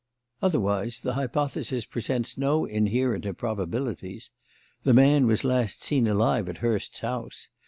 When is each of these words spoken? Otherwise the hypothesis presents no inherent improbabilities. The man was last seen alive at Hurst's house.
Otherwise 0.41 1.01
the 1.01 1.13
hypothesis 1.13 1.85
presents 1.85 2.35
no 2.35 2.65
inherent 2.65 3.23
improbabilities. 3.23 4.31
The 4.81 4.95
man 4.95 5.27
was 5.27 5.43
last 5.43 5.83
seen 5.83 6.07
alive 6.07 6.49
at 6.49 6.57
Hurst's 6.57 7.01
house. 7.01 7.49